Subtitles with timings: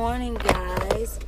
[0.00, 1.18] morning, guys.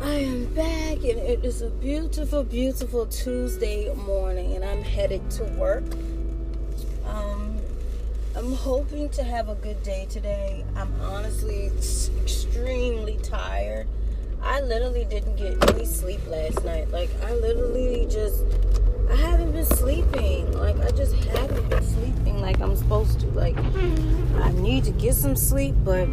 [0.00, 5.44] I am back, and it is a beautiful, beautiful Tuesday morning, and I'm headed to
[5.58, 5.84] work.
[7.04, 7.58] Um,
[8.34, 10.64] I'm hoping to have a good day today.
[10.74, 13.86] I'm honestly extremely tired.
[14.42, 16.90] I literally didn't get any sleep last night.
[16.90, 18.42] Like, I literally just,
[19.10, 20.50] I haven't been sleeping.
[20.56, 23.26] Like, I just haven't been sleeping like I'm supposed to.
[23.32, 26.08] Like, I need to get some sleep, but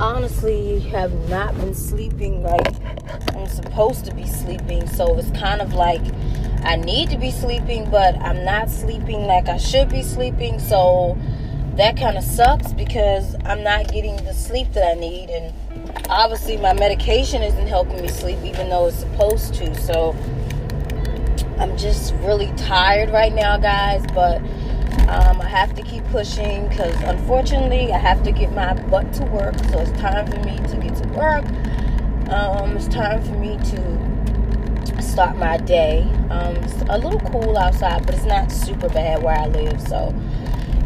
[0.00, 2.74] honestly have not been sleeping like
[3.34, 4.86] I'm supposed to be sleeping.
[4.88, 6.02] So it's kind of like
[6.64, 10.58] I need to be sleeping, but I'm not sleeping like I should be sleeping.
[10.58, 11.18] So
[11.76, 15.30] that kind of sucks because I'm not getting the sleep that I need.
[15.30, 15.52] And
[16.08, 19.74] obviously, my medication isn't helping me sleep, even though it's supposed to.
[19.74, 20.16] So
[21.58, 24.04] I'm just really tired right now, guys.
[24.14, 24.40] But
[25.08, 29.24] um, I have to keep pushing because unfortunately I have to get my butt to
[29.26, 29.58] work.
[29.70, 31.44] So it's time for me to get to work.
[32.30, 36.02] Um, it's time for me to start my day.
[36.30, 40.14] Um, it's a little cool outside, but it's not super bad where I live, so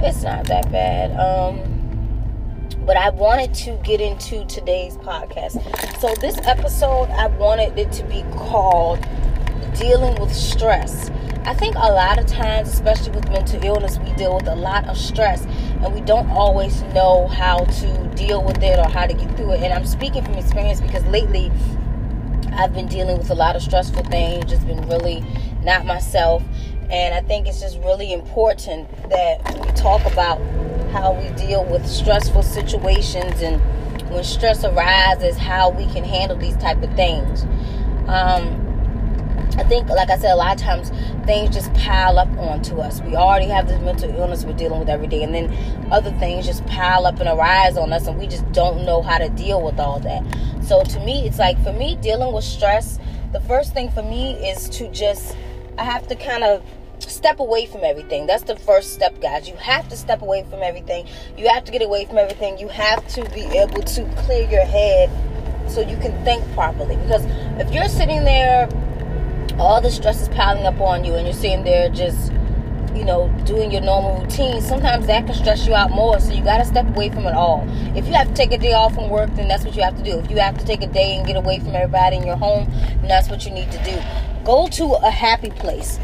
[0.03, 1.13] it's not that bad.
[1.19, 1.79] Um,
[2.85, 5.63] but I wanted to get into today's podcast.
[6.01, 9.01] So this episode, I wanted it to be called
[9.75, 11.11] "Dealing with Stress."
[11.49, 14.87] I think a lot of times, especially with mental illness, we deal with a lot
[14.87, 15.47] of stress
[15.83, 19.53] and we don't always know how to deal with it or how to get through
[19.53, 19.63] it.
[19.63, 21.51] And I'm speaking from experience because lately
[22.53, 25.25] I've been dealing with a lot of stressful things, just been really
[25.63, 26.43] not myself.
[26.91, 30.43] And I think it's just really important that we talk about
[30.93, 33.59] how we deal with stressful situations and
[34.11, 37.45] when stress arises, how we can handle these type of things.
[38.07, 38.68] Um,
[39.59, 40.91] I think, like I said, a lot of times
[41.27, 43.03] things just pile up onto us.
[43.03, 45.53] We already have this mental illness we're dealing with every day, and then
[45.91, 49.19] other things just pile up and arise on us, and we just don't know how
[49.19, 50.25] to deal with all that.
[50.63, 52.99] So, to me, it's like for me, dealing with stress,
[53.33, 55.37] the first thing for me is to just,
[55.77, 56.63] I have to kind of
[56.99, 58.27] step away from everything.
[58.27, 59.49] That's the first step, guys.
[59.49, 61.07] You have to step away from everything.
[61.37, 62.59] You have to get away from everything.
[62.59, 65.11] You have to be able to clear your head
[65.69, 66.97] so you can think properly.
[66.97, 67.25] Because
[67.61, 68.69] if you're sitting there
[69.59, 72.33] all the stress is piling up on you and you're sitting there just
[72.95, 76.19] you know doing your normal routine sometimes that can stress you out more.
[76.21, 77.65] So you got to step away from it all.
[77.97, 79.97] If you have to take a day off from work then that's what you have
[79.97, 80.19] to do.
[80.19, 82.69] If you have to take a day and get away from everybody in your home
[83.01, 84.01] then that's what you need to do.
[84.45, 85.99] Go to a happy place.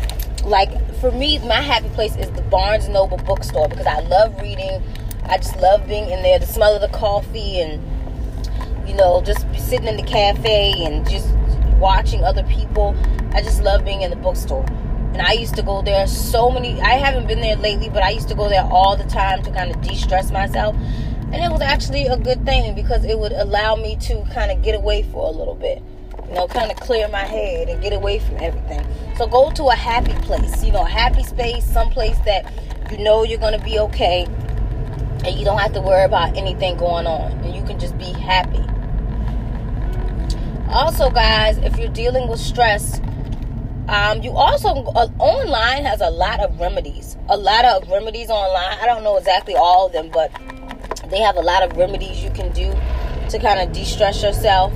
[0.45, 4.83] Like for me my happy place is the barnes noble bookstore because i love reading.
[5.27, 7.83] I just love being in there the smell of the coffee and
[8.89, 11.29] you know just sitting in the cafe and just
[11.79, 12.95] watching other people
[13.35, 14.65] I just love being in the bookstore.
[15.13, 18.11] And I used to go there so many I haven't been there lately, but I
[18.11, 20.75] used to go there all the time to kind of de-stress myself.
[21.33, 24.63] And it was actually a good thing because it would allow me to kind of
[24.63, 25.83] get away for a little bit.
[26.29, 28.87] You know, kind of clear my head and get away from everything.
[29.17, 32.53] So go to a happy place, you know, a happy space, some place that
[32.91, 34.27] you know you're going to be okay
[35.25, 38.13] and you don't have to worry about anything going on and you can just be
[38.13, 38.63] happy.
[40.69, 43.01] Also, guys, if you're dealing with stress,
[43.89, 47.17] um, you also uh, online has a lot of remedies.
[47.29, 48.79] A lot of remedies online.
[48.81, 50.33] I don't know exactly all of them, but
[51.11, 52.73] they have a lot of remedies you can do
[53.31, 54.73] to kind of de-stress yourself.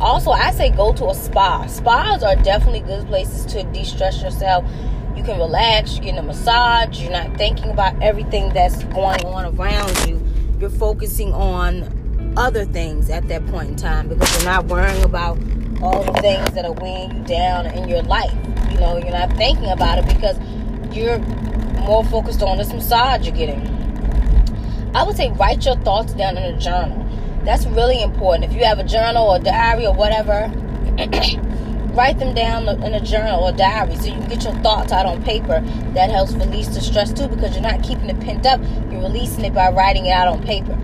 [0.00, 1.66] Also, I say go to a spa.
[1.66, 4.64] Spas are definitely good places to de-stress yourself.
[5.16, 5.94] You can relax.
[5.94, 7.00] You're getting a massage.
[7.00, 10.20] You're not thinking about everything that's going on around you.
[10.60, 15.38] You're focusing on other things at that point in time because you're not worrying about
[15.82, 18.32] all the things that are weighing you down in your life.
[18.82, 20.36] Know, you're not thinking about it because
[20.92, 21.20] you're
[21.86, 23.64] more focused on this massage you're getting.
[24.92, 27.06] I would say write your thoughts down in a journal.
[27.44, 28.50] That's really important.
[28.50, 30.50] If you have a journal or diary or whatever,
[31.94, 35.06] write them down in a journal or diary so you can get your thoughts out
[35.06, 35.60] on paper.
[35.94, 38.60] That helps release the stress too because you're not keeping it pent up.
[38.90, 40.76] You're releasing it by writing it out on paper.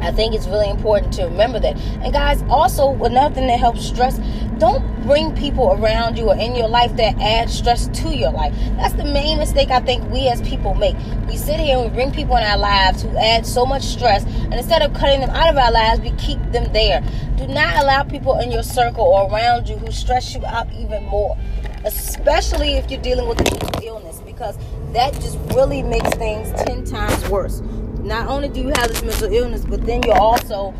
[0.00, 1.76] I think it's really important to remember that.
[1.76, 4.18] And guys, also another thing that helps stress,
[4.58, 8.54] don't bring people around you or in your life that add stress to your life.
[8.76, 10.96] That's the main mistake I think we as people make.
[11.28, 14.24] We sit here and we bring people in our lives who add so much stress,
[14.24, 17.02] and instead of cutting them out of our lives, we keep them there.
[17.36, 21.04] Do not allow people in your circle or around you who stress you out even
[21.04, 21.36] more,
[21.84, 24.56] especially if you're dealing with a illness, because
[24.92, 27.60] that just really makes things 10 times worse
[28.06, 30.72] not only do you have this mental illness, but then you're also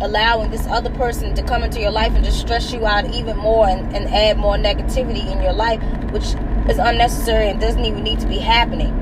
[0.00, 3.36] allowing this other person to come into your life and just stress you out even
[3.36, 5.80] more and, and add more negativity in your life,
[6.10, 6.34] which
[6.68, 8.92] is unnecessary and doesn't even need to be happening.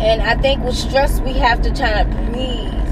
[0.00, 2.87] And I think with stress, we have to kind of breathe.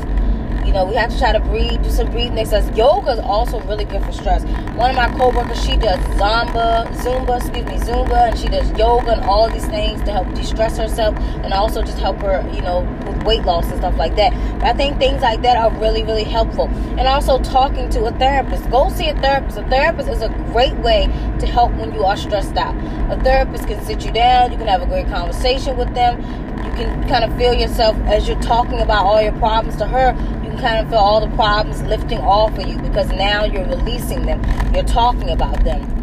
[0.67, 2.77] You know, we have to try to breathe, do some breathing exercises.
[2.77, 4.43] Yoga is also really good for stress.
[4.75, 9.13] One of my coworkers, she does Zumba, Zumba, excuse me, Zumba, and she does yoga
[9.13, 12.81] and all these things to help de-stress herself and also just help her, you know,
[13.07, 14.33] with weight loss and stuff like that.
[14.59, 16.69] But I think things like that are really, really helpful.
[16.99, 18.69] And also talking to a therapist.
[18.69, 19.59] Go see a therapist.
[19.59, 21.07] A therapist is a great way
[21.39, 22.75] to help when you are stressed out.
[23.11, 26.21] A therapist can sit you down, you can have a great conversation with them.
[26.57, 30.13] You can kind of feel yourself as you're talking about all your problems to her
[30.57, 34.43] kind of feel all the problems lifting off of you because now you're releasing them.
[34.75, 35.97] You're talking about them.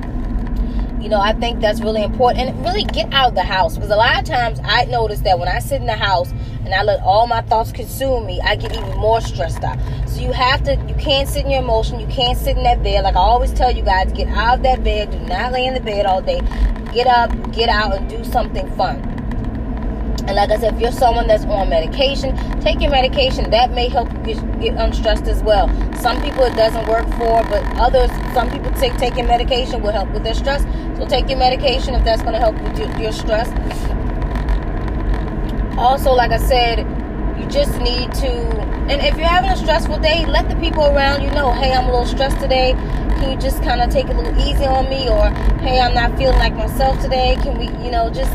[1.02, 2.50] You know, I think that's really important.
[2.50, 5.38] And really get out of the house because a lot of times I notice that
[5.38, 6.32] when I sit in the house
[6.64, 9.78] and I let all my thoughts consume me, I get even more stressed out.
[10.08, 12.00] So you have to, you can't sit in your emotion.
[12.00, 13.04] You can't sit in that bed.
[13.04, 15.12] Like I always tell you guys, get out of that bed.
[15.12, 16.40] Do not lay in the bed all day.
[16.94, 19.13] Get up, get out, and do something fun.
[20.26, 23.52] And like I said, if you're someone that's on medication, take your medication.
[23.52, 25.68] That may help you get, unstressed as well.
[25.96, 30.10] Some people it doesn't work for, but others, some people take taking medication will help
[30.12, 30.64] with their stress.
[30.98, 33.50] So take your medication if that's going to help with your, your stress.
[35.78, 36.80] Also, like I said,
[37.38, 38.30] you just need to,
[38.88, 41.90] and if you're having a stressful day, let the people around you know, hey, I'm
[41.90, 42.74] a little stressed today.
[43.18, 45.10] Can you just kind of take it a little easy on me?
[45.10, 45.30] Or,
[45.60, 47.36] hey, I'm not feeling like myself today.
[47.42, 48.32] Can we, you know, just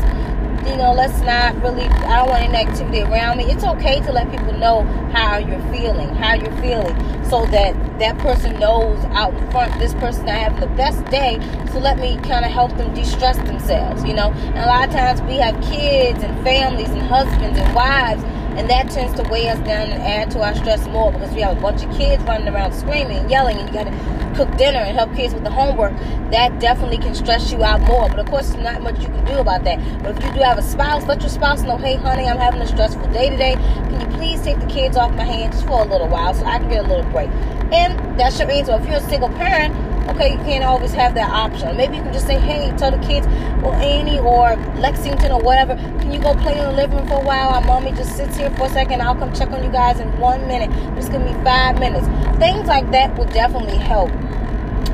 [0.67, 3.45] you know, let's not really, I don't want any negativity around me.
[3.45, 4.83] It's okay to let people know
[5.13, 9.93] how you're feeling, how you're feeling, so that that person knows out in front, this
[9.95, 11.39] person not having the best day,
[11.71, 14.31] so let me kind of help them de stress themselves, you know.
[14.31, 18.23] And a lot of times we have kids and families and husbands and wives
[18.59, 21.39] and that tends to weigh us down and add to our stress more because we
[21.39, 24.53] have a bunch of kids running around screaming and yelling, and you got to cook
[24.57, 25.93] dinner and help kids with the homework.
[26.29, 28.09] That definitely can stress you out more.
[28.09, 29.79] But of course, there's not much you can do about that.
[30.03, 32.61] But if you do have a spouse, let your spouse know, hey, honey, I'm having
[32.61, 33.53] a stressful day today.
[33.53, 36.59] Can you please take the kids off my hands for a little while so I
[36.59, 37.29] can get a little break?
[37.71, 38.73] And that's your answer.
[38.73, 39.73] If you're a single parent,
[40.09, 41.75] okay, you can't always have that option.
[41.77, 43.27] Maybe you can just say, hey, tell the kids,
[43.63, 47.21] or Annie or Lexington or whatever, can you go play in the living room for
[47.21, 47.49] a while?
[47.49, 49.01] Our mommy just sits here for a second.
[49.01, 50.71] I'll come check on you guys in one minute.
[50.95, 52.07] Just give me five minutes.
[52.37, 54.09] Things like that will definitely help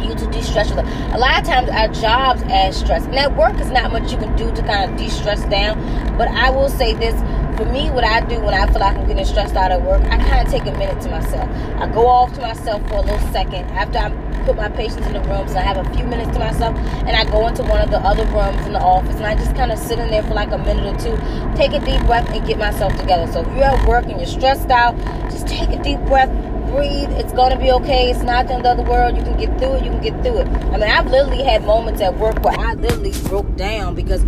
[0.01, 0.71] you to de-stress.
[0.71, 3.05] A lot of times our jobs add stress.
[3.07, 5.79] At work is not much you can do to kind of de-stress down.
[6.17, 7.15] But I will say this
[7.57, 10.01] for me, what I do when I feel like I'm getting stressed out at work,
[10.03, 11.49] I kind of take a minute to myself.
[11.79, 14.09] I go off to myself for a little second after I
[14.45, 15.51] put my patients in the rooms.
[15.51, 17.99] So I have a few minutes to myself, and I go into one of the
[17.99, 20.51] other rooms in the office, and I just kind of sit in there for like
[20.51, 23.31] a minute or two, take a deep breath, and get myself together.
[23.31, 24.97] So if you're at work and you're stressed out,
[25.31, 26.29] just take a deep breath,
[26.71, 27.11] breathe.
[27.11, 28.11] It's gonna be okay.
[28.11, 29.15] It's not the end of the world.
[29.15, 29.85] You can get through it.
[29.85, 30.47] You can get through it.
[30.47, 34.23] I mean, I've literally had moments at work where I literally broke down because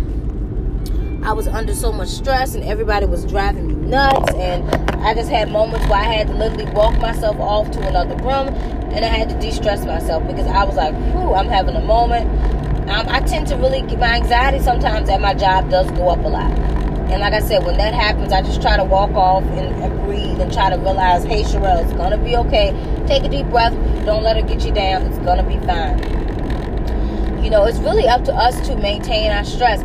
[1.22, 4.32] I was under so much stress and everybody was driving me nuts.
[4.34, 4.68] And
[5.02, 8.48] I just had moments where I had to literally walk myself off to another room
[8.92, 11.84] and I had to de stress myself because I was like, whew, I'm having a
[11.84, 12.30] moment.
[12.88, 16.20] Um, I tend to really get my anxiety sometimes at my job does go up
[16.20, 16.50] a lot.
[17.10, 20.00] And like I said, when that happens, I just try to walk off and, and
[20.04, 22.72] breathe and try to realize, hey, Sherelle, it's going to be okay.
[23.06, 23.72] Take a deep breath.
[24.04, 25.02] Don't let it get you down.
[25.02, 25.98] It's going to be fine.
[27.42, 29.82] You know, it's really up to us to maintain our stress.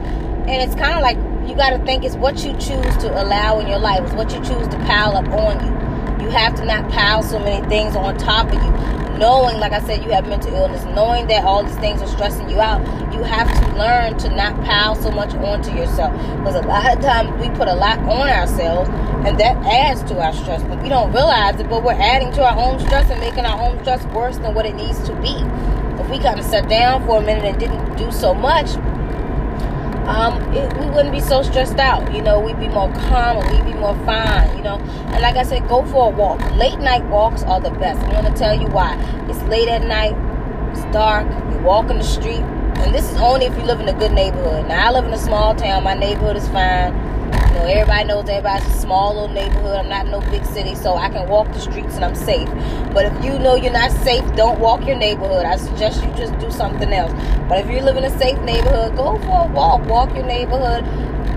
[0.48, 1.18] And it's kind of like
[1.50, 4.02] you got to think it's what you choose to allow in your life.
[4.04, 6.26] It's what you choose to pile up on you.
[6.26, 9.18] You have to not pile so many things on top of you.
[9.18, 12.50] Knowing, like I said, you have mental illness, knowing that all these things are stressing
[12.50, 12.82] you out,
[13.14, 16.12] you have to learn to not pile so much onto yourself.
[16.38, 18.90] Because a lot of times we put a lot on ourselves,
[19.26, 20.64] and that adds to our stress.
[20.64, 23.62] But we don't realize it, but we're adding to our own stress and making our
[23.62, 25.36] own stress worse than what it needs to be.
[26.02, 28.76] If we kind of sat down for a minute and didn't do so much,
[30.08, 32.14] um, it, we wouldn't be so stressed out.
[32.14, 34.56] You know, we'd be more calm we'd be more fine.
[34.58, 36.40] You know, and like I said, go for a walk.
[36.56, 38.02] Late night walks are the best.
[38.02, 38.98] I'm gonna tell you why.
[39.30, 40.16] It's late at night.
[40.72, 41.28] It's dark.
[41.52, 42.42] You walk in the street,
[42.82, 44.68] and this is only if you live in a good neighborhood.
[44.68, 45.84] Now I live in a small town.
[45.84, 47.13] My neighborhood is fine
[47.48, 49.78] you know, everybody knows everybody's a small little neighborhood.
[49.78, 52.48] I'm not in no big city, so I can walk the streets and I'm safe.
[52.94, 55.46] But if you know you're not safe, don't walk your neighborhood.
[55.46, 57.12] I suggest you just do something else.
[57.50, 59.86] But if you live in a safe neighborhood, go for a walk.
[59.86, 60.86] Walk your neighborhood.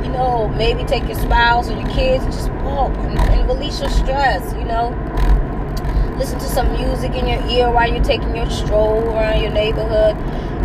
[0.05, 3.81] You know, maybe take your spouse or your kids and just walk and, and release
[3.81, 4.95] your stress, you know
[6.19, 10.17] listen to some music in your ear while you're taking your stroll around your neighborhood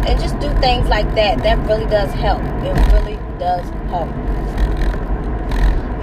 [0.08, 4.10] and just do things like that that really does help it really does help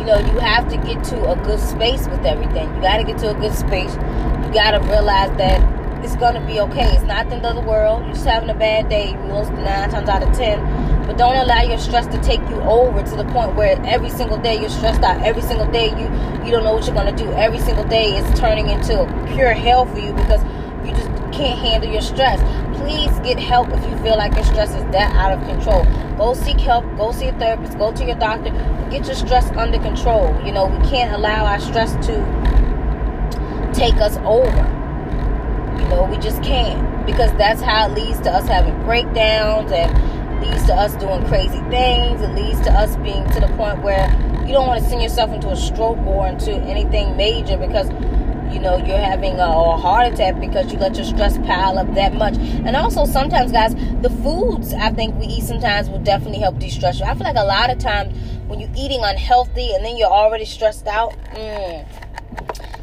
[0.08, 2.74] know, you have to get to a good space with everything.
[2.74, 3.94] You got to get to a good space.
[3.94, 6.94] You got to realize that it's going to be okay.
[6.94, 8.04] It's not the end of the world.
[8.04, 9.14] You're just having a bad day.
[9.14, 10.58] Most nine times out of ten,
[11.06, 14.38] but don't allow your stress to take you over to the point where every single
[14.38, 16.04] day you're stressed out every single day you
[16.44, 18.94] you don't know what you're going to do every single day it's turning into
[19.34, 20.42] pure hell for you because
[20.84, 22.38] you just can't handle your stress
[22.78, 25.84] please get help if you feel like your stress is that out of control.
[26.16, 28.50] Go seek help go see a therapist go to your doctor
[28.90, 30.34] get your stress under control.
[30.44, 34.64] You know we can't allow our stress to take us over.
[35.80, 40.40] You know we just can't because that's how it leads to us having breakdowns and
[40.42, 42.20] leads to us doing crazy things.
[42.20, 44.08] It leads to us being to the point where
[44.46, 47.88] you don't want to send yourself into a stroke or into anything major because
[48.52, 51.92] you know you're having a, a, heart attack because you let your stress pile up
[51.94, 52.36] that much.
[52.36, 57.00] And also sometimes guys the foods i think we eat sometimes will definitely help de-stress
[57.00, 57.04] you.
[57.04, 60.44] I feel like a lot of times when you're eating unhealthy and then you're already
[60.44, 61.86] stressed out mm,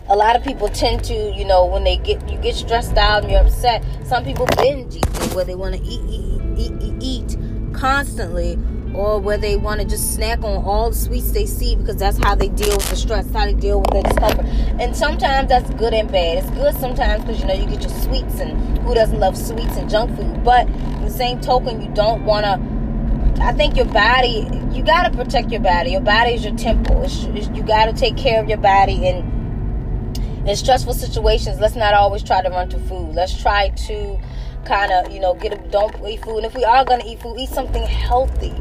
[0.07, 3.23] a lot of people tend to you know when they get you get stressed out
[3.23, 6.95] and you're upset some people binge eat where they want to eat eat eat eat,
[7.01, 7.37] eat
[7.73, 8.57] constantly
[8.95, 12.17] or where they want to just snack on all the sweets they see because that's
[12.17, 14.45] how they deal with the stress, how they deal with the discomfort.
[14.79, 16.39] And sometimes that's good and bad.
[16.39, 19.75] It's good sometimes because you know you get your sweets, and who doesn't love sweets
[19.77, 20.43] and junk food?
[20.43, 23.43] But in the same token, you don't want to.
[23.43, 25.91] I think your body, you got to protect your body.
[25.91, 27.03] Your body is your temple.
[27.03, 29.07] It's, it's, you got to take care of your body.
[29.09, 33.13] And in stressful situations, let's not always try to run to food.
[33.13, 34.17] Let's try to
[34.63, 36.37] kind of, you know, get a, don't eat food.
[36.37, 38.53] And if we are going to eat food, eat something healthy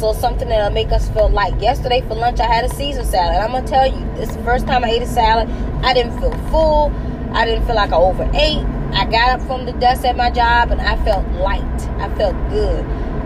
[0.00, 1.60] so something that'll make us feel light.
[1.60, 3.36] Yesterday for lunch, I had a Caesar salad.
[3.36, 5.50] I'm gonna tell you, this is the first time I ate a salad.
[5.84, 6.90] I didn't feel full.
[7.32, 8.64] I didn't feel like I overate.
[8.92, 11.62] I got up from the desk at my job and I felt light.
[12.00, 12.84] I felt good.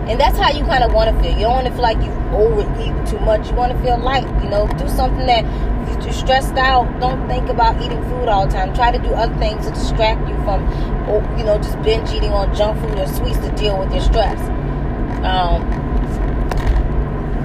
[0.08, 1.32] And that's how you kind of want to feel.
[1.32, 3.48] You don't want to feel like you overeat too much.
[3.48, 4.26] You want to feel light.
[4.42, 5.44] You know, do something that
[5.96, 8.74] if you're stressed out, don't think about eating food all the time.
[8.74, 10.66] Try to do other things to distract you from,
[11.38, 14.40] you know, just binge eating on junk food or sweets to deal with your stress.
[15.24, 15.83] Um,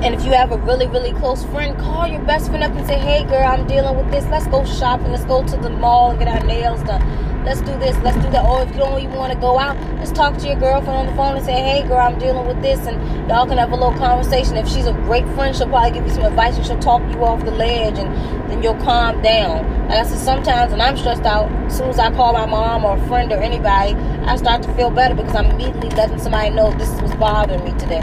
[0.10, 2.88] and if you have a really, really close friend, call your best friend up and
[2.88, 4.26] say, hey, girl, I'm dealing with this.
[4.26, 5.12] Let's go shopping.
[5.12, 7.46] Let's go to the mall and get our nails done.
[7.46, 7.96] Let's do this.
[8.00, 8.44] Let's do that.
[8.44, 11.06] Or if you don't even want to go out, just talk to your girlfriend on
[11.06, 12.88] the phone and say, hey, girl, I'm dealing with this.
[12.88, 14.58] And y'all can have a little conversation.
[14.58, 17.24] If she's a great friend, she'll probably give you some advice and she'll talk you
[17.24, 18.12] off the ledge and
[18.50, 19.90] then you'll calm down.
[19.90, 22.84] Like I said, sometimes when I'm stressed out, as soon as I call my mom
[22.84, 23.94] or a friend or anybody,
[24.26, 27.64] I start to feel better because I'm immediately letting somebody know this is what's bothering
[27.64, 28.02] me today.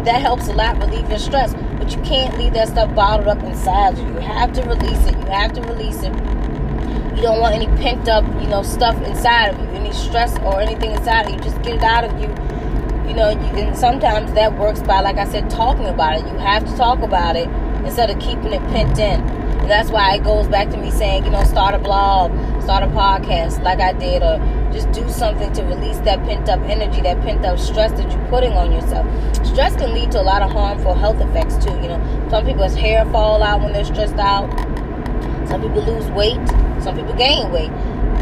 [0.00, 1.52] And that helps a lot relieve your stress.
[1.76, 4.06] But you can't leave that stuff bottled up inside you.
[4.06, 5.14] You have to release it.
[5.14, 6.10] You have to release it.
[7.14, 10.58] You don't want any pent up, you know, stuff inside of you, any stress or
[10.58, 11.40] anything inside of you.
[11.40, 12.28] Just get it out of you.
[13.06, 16.26] You know, you, and sometimes that works by, like I said, talking about it.
[16.26, 17.50] You have to talk about it
[17.84, 19.20] instead of keeping it pent in.
[19.20, 22.30] And that's why it goes back to me saying, you know, start a blog,
[22.62, 24.38] start a podcast like I did, or
[24.72, 28.28] just do something to release that pent up energy, that pent up stress that you're
[28.28, 29.06] putting on yourself.
[29.46, 31.72] Stress can lead to a lot of harmful health effects too.
[31.80, 34.48] You know, some people's hair fall out when they're stressed out.
[35.48, 36.46] Some people lose weight.
[36.80, 37.70] Some people gain weight.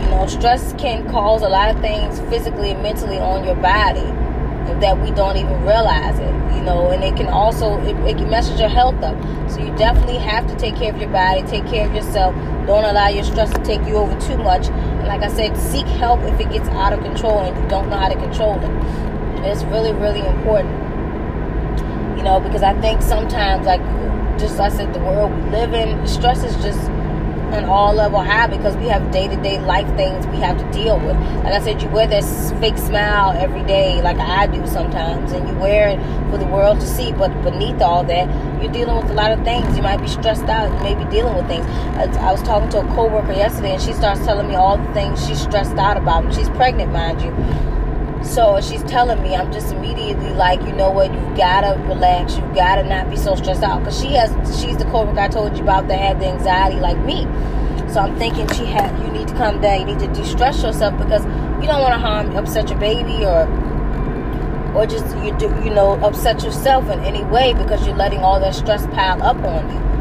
[0.03, 4.15] You know, stress can cause a lot of things physically and mentally on your body
[4.81, 8.31] that we don't even realize it you know and it can also it, it can
[8.31, 9.17] mess your health up
[9.51, 12.35] so you definitely have to take care of your body take care of yourself
[12.67, 14.69] don't allow your stress to take you over too much
[15.07, 17.97] like i said seek help if it gets out of control and you don't know
[17.97, 18.71] how to control it.
[19.47, 20.75] It's really really important
[22.19, 23.81] you know because i think sometimes like
[24.39, 26.91] just i said the world we live in stress is just
[27.53, 30.71] an all level high because we have day to day life things we have to
[30.71, 31.17] deal with.
[31.45, 32.25] Like I said, you wear that
[32.61, 36.81] fake smile every day, like I do sometimes, and you wear it for the world
[36.81, 37.13] to see.
[37.13, 39.77] But beneath all that, you're dealing with a lot of things.
[39.77, 40.73] You might be stressed out.
[40.73, 41.67] You may be dealing with things.
[42.19, 45.27] I was talking to a coworker yesterday, and she starts telling me all the things
[45.27, 46.35] she's stressed out about.
[46.35, 47.78] She's pregnant, mind you.
[48.23, 52.55] So she's telling me, I'm just immediately like, you know what, you've gotta relax, you've
[52.55, 53.83] gotta not be so stressed out.
[53.85, 56.99] Cause she has, she's the coworker I told you about that had the anxiety like
[56.99, 57.23] me.
[57.93, 60.99] So I'm thinking she had, you need to calm down, you need to de-stress yourself
[60.99, 61.25] because
[61.63, 63.47] you don't want to harm, upset your baby or,
[64.75, 68.39] or just you do, you know, upset yourself in any way because you're letting all
[68.41, 69.98] that stress pile up on you.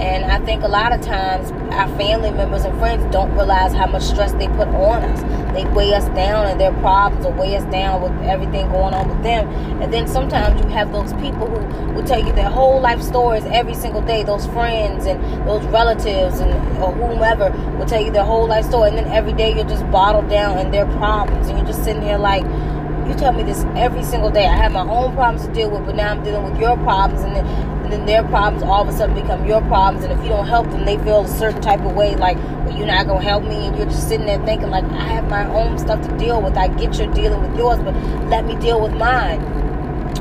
[0.00, 3.86] And I think a lot of times our family members and friends don't realize how
[3.86, 5.20] much stress they put on us.
[5.52, 9.08] They weigh us down and their problems or weigh us down with everything going on
[9.08, 9.48] with them.
[9.82, 13.44] And then sometimes you have those people who will tell you their whole life stories
[13.46, 14.22] every single day.
[14.22, 16.50] Those friends and those relatives and
[16.82, 18.88] or whomever will tell you their whole life story.
[18.88, 21.48] And then every day you're just bottled down in their problems.
[21.48, 22.44] And you're just sitting here like,
[23.10, 24.46] you tell me this every single day.
[24.46, 27.22] I have my own problems to deal with, but now I'm dealing with your problems,
[27.24, 30.04] and then, and then their problems all of a sudden become your problems.
[30.04, 32.76] And if you don't help them, they feel a certain type of way, like, well,
[32.76, 35.46] you're not gonna help me, and you're just sitting there thinking, like, I have my
[35.48, 36.56] own stuff to deal with.
[36.56, 37.94] I get you're dealing with yours, but
[38.28, 39.40] let me deal with mine.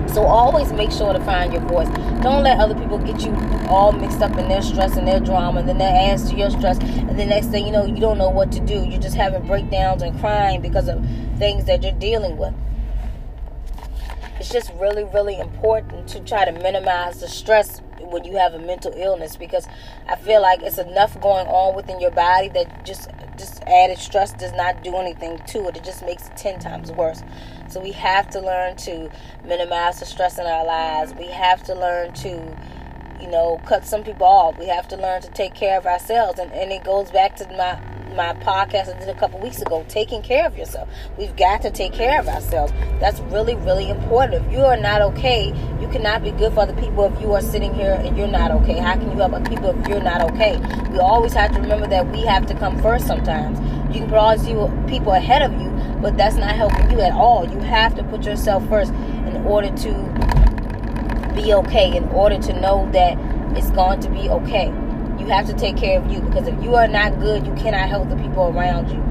[0.07, 1.87] So always make sure to find your voice.
[2.23, 3.35] Don't let other people get you
[3.69, 6.49] all mixed up in their stress and their drama, and then that adds to your
[6.49, 6.79] stress.
[6.79, 8.83] And the next thing you know, you don't know what to do.
[8.83, 11.05] You're just having breakdowns and crying because of
[11.37, 12.55] things that you're dealing with.
[14.39, 18.59] It's just really, really important to try to minimize the stress when you have a
[18.59, 19.67] mental illness because
[20.07, 24.33] I feel like it's enough going on within your body that just just added stress
[24.33, 25.77] does not do anything to it.
[25.77, 27.23] It just makes it 10 times worse.
[27.69, 29.09] So we have to learn to
[29.45, 31.13] minimize the stress in our lives.
[31.13, 32.57] We have to learn to
[33.19, 34.57] you know, cut some people off.
[34.57, 36.39] We have to learn to take care of ourselves.
[36.39, 37.79] And, and it goes back to my
[38.15, 40.89] my podcast I did a couple weeks ago, taking care of yourself.
[41.17, 42.73] We've got to take care of ourselves.
[42.99, 44.45] That's really, really important.
[44.45, 47.41] If you are not okay, you cannot be good for other people if you are
[47.41, 48.77] sitting here and you're not okay.
[48.77, 50.57] How can you help other people if you're not okay?
[50.91, 53.59] We always have to remember that we have to come first sometimes.
[53.95, 54.53] You can always see
[54.87, 55.69] people ahead of you,
[56.01, 57.49] but that's not helping you at all.
[57.49, 62.89] You have to put yourself first in order to be okay, in order to know
[62.91, 63.17] that
[63.57, 64.71] it's going to be okay.
[65.19, 67.89] You have to take care of you because if you are not good, you cannot
[67.89, 69.01] help the people around you.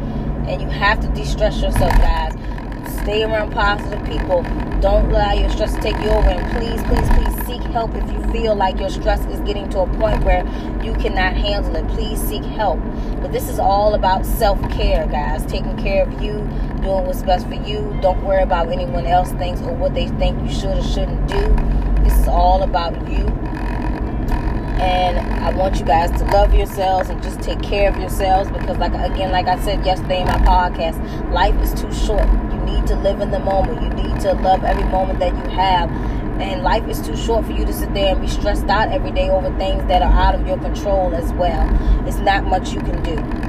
[0.50, 2.32] And you have to de stress yourself, guys.
[3.02, 4.42] Stay around positive people.
[4.80, 6.28] Don't allow your stress to take you over.
[6.28, 9.80] And please, please, please seek help if you feel like your stress is getting to
[9.80, 10.46] a point where
[10.82, 11.86] you cannot handle it.
[11.88, 12.80] Please seek help.
[13.20, 15.44] But this is all about self care, guys.
[15.44, 16.32] Taking care of you,
[16.82, 17.98] doing what's best for you.
[18.00, 22.02] Don't worry about anyone else thinks or what they think you should or shouldn't do.
[22.02, 23.26] This is all about you
[24.80, 28.78] and I want you guys to love yourselves and just take care of yourselves because
[28.78, 30.98] like again like I said yesterday in my podcast
[31.32, 32.26] life is too short.
[32.52, 33.82] You need to live in the moment.
[33.82, 35.90] You need to love every moment that you have.
[36.40, 39.10] And life is too short for you to sit there and be stressed out every
[39.10, 41.68] day over things that are out of your control as well.
[42.06, 43.47] It's not much you can do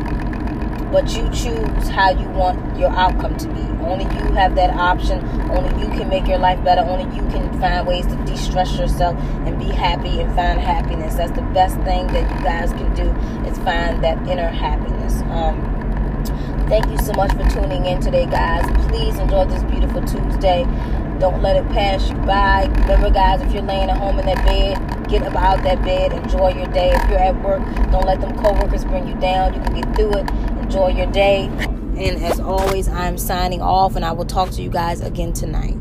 [0.91, 3.61] but you choose how you want your outcome to be.
[3.83, 5.23] Only you have that option.
[5.51, 6.81] Only you can make your life better.
[6.81, 11.15] Only you can find ways to de stress yourself and be happy and find happiness.
[11.15, 13.09] That's the best thing that you guys can do
[13.49, 15.21] is find that inner happiness.
[15.31, 15.57] Um,
[16.67, 18.65] thank you so much for tuning in today, guys.
[18.87, 20.65] Please enjoy this beautiful Tuesday.
[21.19, 22.65] Don't let it pass you by.
[22.81, 26.13] Remember, guys, if you're laying at home in that bed, get up out that bed.
[26.13, 26.91] Enjoy your day.
[26.91, 27.61] If you're at work,
[27.91, 29.53] don't let them coworkers bring you down.
[29.53, 30.58] You can get through it.
[30.69, 31.45] Enjoy your day.
[31.97, 35.75] And as always, I'm signing off, and I will talk to you guys again tonight.